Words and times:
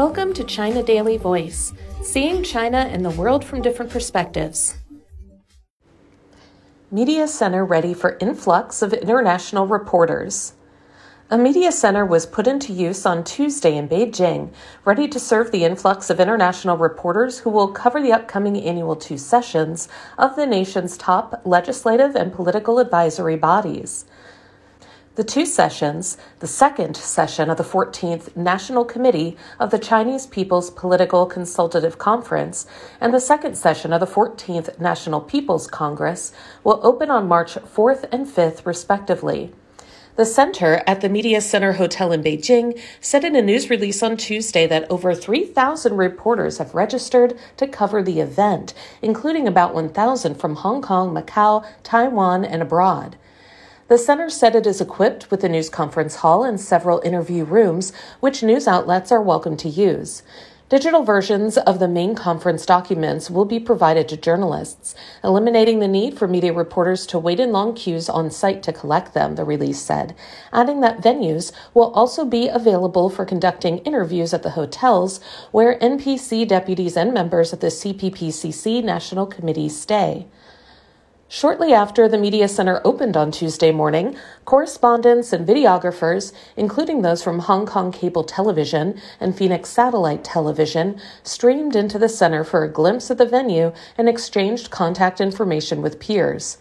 Welcome 0.00 0.32
to 0.32 0.44
China 0.44 0.82
Daily 0.82 1.18
Voice, 1.18 1.74
seeing 2.02 2.42
China 2.42 2.78
and 2.78 3.04
the 3.04 3.10
world 3.10 3.44
from 3.44 3.60
different 3.60 3.90
perspectives. 3.90 4.78
Media 6.90 7.28
Center 7.28 7.66
ready 7.66 7.92
for 7.92 8.16
influx 8.18 8.80
of 8.80 8.94
international 8.94 9.66
reporters. 9.66 10.54
A 11.28 11.36
media 11.36 11.70
center 11.70 12.06
was 12.06 12.24
put 12.24 12.46
into 12.46 12.72
use 12.72 13.04
on 13.04 13.24
Tuesday 13.24 13.76
in 13.76 13.90
Beijing, 13.90 14.54
ready 14.86 15.06
to 15.06 15.20
serve 15.20 15.52
the 15.52 15.64
influx 15.64 16.08
of 16.08 16.18
international 16.18 16.78
reporters 16.78 17.40
who 17.40 17.50
will 17.50 17.68
cover 17.68 18.00
the 18.00 18.14
upcoming 18.14 18.56
annual 18.56 18.96
two 18.96 19.18
sessions 19.18 19.86
of 20.16 20.34
the 20.34 20.46
nation's 20.46 20.96
top 20.96 21.42
legislative 21.44 22.16
and 22.16 22.32
political 22.32 22.78
advisory 22.78 23.36
bodies. 23.36 24.06
The 25.16 25.24
two 25.24 25.44
sessions, 25.44 26.16
the 26.38 26.46
second 26.46 26.96
session 26.96 27.50
of 27.50 27.56
the 27.56 27.64
14th 27.64 28.36
National 28.36 28.84
Committee 28.84 29.36
of 29.58 29.72
the 29.72 29.78
Chinese 29.78 30.24
People's 30.24 30.70
Political 30.70 31.26
Consultative 31.26 31.98
Conference, 31.98 32.64
and 33.00 33.12
the 33.12 33.18
second 33.18 33.56
session 33.56 33.92
of 33.92 33.98
the 33.98 34.06
14th 34.06 34.78
National 34.78 35.20
People's 35.20 35.66
Congress, 35.66 36.32
will 36.62 36.78
open 36.84 37.10
on 37.10 37.26
March 37.26 37.54
4th 37.54 38.04
and 38.12 38.24
5th, 38.24 38.64
respectively. 38.64 39.52
The 40.14 40.24
center 40.24 40.80
at 40.86 41.00
the 41.00 41.08
Media 41.08 41.40
Center 41.40 41.72
Hotel 41.72 42.12
in 42.12 42.22
Beijing 42.22 42.80
said 43.00 43.24
in 43.24 43.34
a 43.34 43.42
news 43.42 43.68
release 43.68 44.04
on 44.04 44.16
Tuesday 44.16 44.68
that 44.68 44.88
over 44.88 45.12
3,000 45.12 45.96
reporters 45.96 46.58
have 46.58 46.72
registered 46.72 47.36
to 47.56 47.66
cover 47.66 48.00
the 48.00 48.20
event, 48.20 48.74
including 49.02 49.48
about 49.48 49.74
1,000 49.74 50.36
from 50.36 50.54
Hong 50.54 50.80
Kong, 50.80 51.12
Macau, 51.12 51.66
Taiwan, 51.82 52.44
and 52.44 52.62
abroad. 52.62 53.16
The 53.90 53.98
center 53.98 54.30
said 54.30 54.54
it 54.54 54.68
is 54.68 54.80
equipped 54.80 55.32
with 55.32 55.42
a 55.42 55.48
news 55.48 55.68
conference 55.68 56.14
hall 56.14 56.44
and 56.44 56.60
several 56.60 57.00
interview 57.00 57.42
rooms, 57.42 57.92
which 58.20 58.40
news 58.40 58.68
outlets 58.68 59.10
are 59.10 59.20
welcome 59.20 59.56
to 59.56 59.68
use. 59.68 60.22
Digital 60.68 61.02
versions 61.02 61.58
of 61.58 61.80
the 61.80 61.88
main 61.88 62.14
conference 62.14 62.64
documents 62.64 63.32
will 63.32 63.44
be 63.44 63.58
provided 63.58 64.08
to 64.08 64.16
journalists, 64.16 64.94
eliminating 65.24 65.80
the 65.80 65.88
need 65.88 66.16
for 66.16 66.28
media 66.28 66.52
reporters 66.52 67.04
to 67.06 67.18
wait 67.18 67.40
in 67.40 67.50
long 67.50 67.74
queues 67.74 68.08
on 68.08 68.30
site 68.30 68.62
to 68.62 68.72
collect 68.72 69.12
them, 69.12 69.34
the 69.34 69.42
release 69.42 69.80
said, 69.80 70.14
adding 70.52 70.78
that 70.82 71.02
venues 71.02 71.50
will 71.74 71.92
also 71.92 72.24
be 72.24 72.46
available 72.46 73.10
for 73.10 73.24
conducting 73.24 73.78
interviews 73.78 74.32
at 74.32 74.44
the 74.44 74.50
hotels 74.50 75.18
where 75.50 75.80
NPC 75.80 76.46
deputies 76.46 76.96
and 76.96 77.12
members 77.12 77.52
of 77.52 77.58
the 77.58 77.66
CPPCC 77.66 78.84
National 78.84 79.26
Committee 79.26 79.68
stay. 79.68 80.28
Shortly 81.32 81.72
after 81.72 82.08
the 82.08 82.18
Media 82.18 82.48
Center 82.48 82.80
opened 82.84 83.16
on 83.16 83.30
Tuesday 83.30 83.70
morning, 83.70 84.16
correspondents 84.46 85.32
and 85.32 85.46
videographers, 85.46 86.32
including 86.56 87.02
those 87.02 87.22
from 87.22 87.38
Hong 87.38 87.66
Kong 87.66 87.92
Cable 87.92 88.24
Television 88.24 89.00
and 89.20 89.38
Phoenix 89.38 89.68
Satellite 89.68 90.24
Television, 90.24 91.00
streamed 91.22 91.76
into 91.76 92.00
the 92.00 92.08
center 92.08 92.42
for 92.42 92.64
a 92.64 92.68
glimpse 92.68 93.10
of 93.10 93.18
the 93.18 93.26
venue 93.26 93.72
and 93.96 94.08
exchanged 94.08 94.72
contact 94.72 95.20
information 95.20 95.82
with 95.82 96.00
peers. 96.00 96.58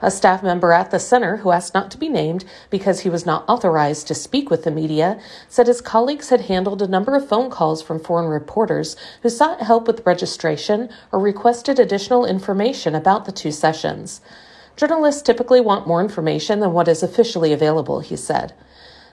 A 0.00 0.12
staff 0.12 0.44
member 0.44 0.72
at 0.72 0.92
the 0.92 1.00
center, 1.00 1.38
who 1.38 1.50
asked 1.50 1.74
not 1.74 1.90
to 1.90 1.98
be 1.98 2.08
named 2.08 2.44
because 2.70 3.00
he 3.00 3.10
was 3.10 3.26
not 3.26 3.44
authorized 3.48 4.06
to 4.06 4.14
speak 4.14 4.48
with 4.48 4.62
the 4.62 4.70
media, 4.70 5.18
said 5.48 5.66
his 5.66 5.80
colleagues 5.80 6.28
had 6.28 6.42
handled 6.42 6.80
a 6.80 6.86
number 6.86 7.16
of 7.16 7.28
phone 7.28 7.50
calls 7.50 7.82
from 7.82 7.98
foreign 7.98 8.28
reporters 8.28 8.94
who 9.22 9.28
sought 9.28 9.60
help 9.60 9.88
with 9.88 10.06
registration 10.06 10.88
or 11.10 11.18
requested 11.18 11.80
additional 11.80 12.24
information 12.24 12.94
about 12.94 13.24
the 13.24 13.32
two 13.32 13.50
sessions. 13.50 14.20
Journalists 14.76 15.22
typically 15.22 15.60
want 15.60 15.88
more 15.88 16.00
information 16.00 16.60
than 16.60 16.72
what 16.72 16.86
is 16.86 17.02
officially 17.02 17.52
available, 17.52 17.98
he 17.98 18.14
said. 18.14 18.52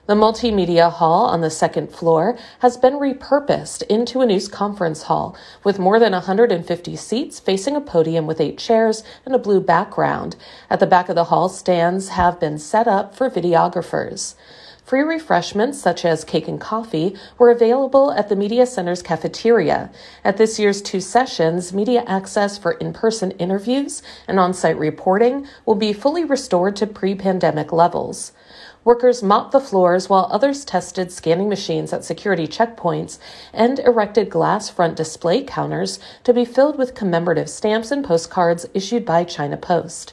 The 0.06 0.14
multimedia 0.14 0.92
hall 0.92 1.24
on 1.26 1.40
the 1.40 1.50
second 1.50 1.90
floor 1.90 2.38
has 2.60 2.76
been 2.76 2.94
repurposed 2.94 3.82
into 3.88 4.20
a 4.20 4.26
news 4.26 4.46
conference 4.46 5.02
hall 5.02 5.36
with 5.64 5.80
more 5.80 5.98
than 5.98 6.12
150 6.12 6.94
seats 6.94 7.40
facing 7.40 7.74
a 7.74 7.80
podium 7.80 8.24
with 8.24 8.40
eight 8.40 8.56
chairs 8.56 9.02
and 9.24 9.34
a 9.34 9.38
blue 9.38 9.60
background. 9.60 10.36
At 10.70 10.78
the 10.78 10.86
back 10.86 11.08
of 11.08 11.16
the 11.16 11.24
hall, 11.24 11.48
stands 11.48 12.10
have 12.10 12.38
been 12.38 12.60
set 12.60 12.86
up 12.86 13.16
for 13.16 13.28
videographers. 13.28 14.36
Free 14.84 15.00
refreshments 15.00 15.80
such 15.80 16.04
as 16.04 16.22
cake 16.22 16.46
and 16.46 16.60
coffee 16.60 17.16
were 17.36 17.50
available 17.50 18.12
at 18.12 18.28
the 18.28 18.36
Media 18.36 18.64
Center's 18.64 19.02
cafeteria. 19.02 19.90
At 20.22 20.36
this 20.36 20.60
year's 20.60 20.80
two 20.80 21.00
sessions, 21.00 21.72
media 21.72 22.04
access 22.06 22.56
for 22.56 22.74
in 22.74 22.92
person 22.92 23.32
interviews 23.32 24.00
and 24.28 24.38
on 24.38 24.54
site 24.54 24.78
reporting 24.78 25.48
will 25.64 25.74
be 25.74 25.92
fully 25.92 26.24
restored 26.24 26.76
to 26.76 26.86
pre 26.86 27.16
pandemic 27.16 27.72
levels. 27.72 28.30
Workers 28.86 29.20
mopped 29.20 29.50
the 29.50 29.58
floors 29.58 30.08
while 30.08 30.28
others 30.30 30.64
tested 30.64 31.10
scanning 31.10 31.48
machines 31.48 31.92
at 31.92 32.04
security 32.04 32.46
checkpoints 32.46 33.18
and 33.52 33.80
erected 33.80 34.30
glass 34.30 34.70
front 34.70 34.94
display 34.94 35.42
counters 35.42 35.98
to 36.22 36.32
be 36.32 36.44
filled 36.44 36.78
with 36.78 36.94
commemorative 36.94 37.50
stamps 37.50 37.90
and 37.90 38.04
postcards 38.04 38.64
issued 38.74 39.04
by 39.04 39.24
China 39.24 39.56
Post. 39.56 40.12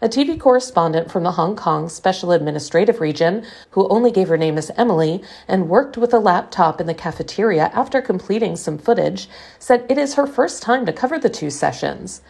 A 0.00 0.08
TV 0.08 0.40
correspondent 0.40 1.10
from 1.10 1.24
the 1.24 1.32
Hong 1.32 1.56
Kong 1.56 1.90
Special 1.90 2.32
Administrative 2.32 3.02
Region, 3.02 3.44
who 3.72 3.86
only 3.88 4.10
gave 4.10 4.28
her 4.28 4.38
name 4.38 4.56
as 4.56 4.70
Emily 4.78 5.22
and 5.46 5.68
worked 5.68 5.98
with 5.98 6.14
a 6.14 6.18
laptop 6.18 6.80
in 6.80 6.86
the 6.86 6.94
cafeteria 6.94 7.70
after 7.74 8.00
completing 8.00 8.56
some 8.56 8.78
footage, 8.78 9.28
said 9.58 9.84
it 9.90 9.98
is 9.98 10.14
her 10.14 10.26
first 10.26 10.62
time 10.62 10.86
to 10.86 10.92
cover 10.94 11.18
the 11.18 11.28
two 11.28 11.50
sessions. 11.50 12.22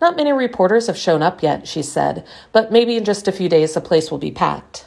Not 0.00 0.14
many 0.14 0.32
reporters 0.32 0.86
have 0.86 0.96
shown 0.96 1.20
up 1.20 1.42
yet, 1.42 1.66
she 1.66 1.82
said, 1.82 2.24
but 2.52 2.70
maybe 2.70 2.96
in 2.96 3.04
just 3.04 3.26
a 3.26 3.32
few 3.32 3.48
days 3.48 3.74
the 3.74 3.80
place 3.80 4.08
will 4.08 4.18
be 4.18 4.30
packed. 4.30 4.86